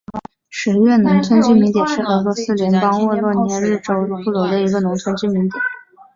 [0.49, 5.63] 十月农村居民点是俄罗斯联邦沃罗涅日州博布罗夫区所属的一个农村居民点。